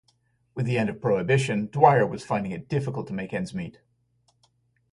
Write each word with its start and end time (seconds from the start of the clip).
With 0.55 0.65
the 0.65 0.79
end 0.79 0.89
of 0.89 0.99
Prohibition, 0.99 1.67
Dwyer 1.67 2.07
was 2.07 2.25
finding 2.25 2.51
it 2.53 2.67
difficult 2.67 3.05
to 3.09 3.13
make 3.13 3.35
ends 3.35 3.53
meet. 3.53 3.77